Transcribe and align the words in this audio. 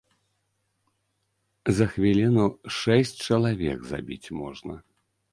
За 1.79 1.85
хвіліну 1.91 2.45
шэсць 2.77 3.13
чалавек 3.27 3.79
забіць 3.91 4.33
можна. 4.39 4.75